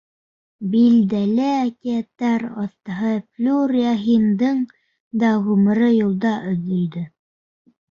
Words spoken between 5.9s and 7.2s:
юлда өҙөлдө.